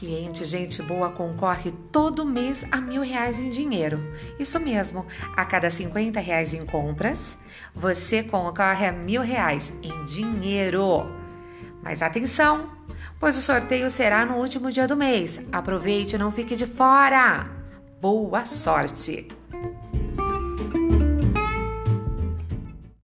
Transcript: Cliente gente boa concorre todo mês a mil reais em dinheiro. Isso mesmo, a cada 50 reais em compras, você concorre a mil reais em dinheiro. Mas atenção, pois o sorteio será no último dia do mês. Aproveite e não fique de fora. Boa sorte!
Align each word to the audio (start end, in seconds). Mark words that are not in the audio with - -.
Cliente 0.00 0.46
gente 0.46 0.82
boa 0.82 1.10
concorre 1.10 1.70
todo 1.92 2.24
mês 2.24 2.64
a 2.70 2.80
mil 2.80 3.02
reais 3.02 3.38
em 3.38 3.50
dinheiro. 3.50 4.00
Isso 4.38 4.58
mesmo, 4.58 5.04
a 5.36 5.44
cada 5.44 5.68
50 5.68 6.18
reais 6.18 6.54
em 6.54 6.64
compras, 6.64 7.36
você 7.74 8.22
concorre 8.22 8.86
a 8.86 8.92
mil 8.92 9.20
reais 9.20 9.70
em 9.82 10.04
dinheiro. 10.04 11.04
Mas 11.82 12.00
atenção, 12.00 12.70
pois 13.18 13.36
o 13.36 13.42
sorteio 13.42 13.90
será 13.90 14.24
no 14.24 14.36
último 14.36 14.72
dia 14.72 14.88
do 14.88 14.96
mês. 14.96 15.38
Aproveite 15.52 16.16
e 16.16 16.18
não 16.18 16.30
fique 16.30 16.56
de 16.56 16.64
fora. 16.64 17.46
Boa 18.00 18.46
sorte! 18.46 19.28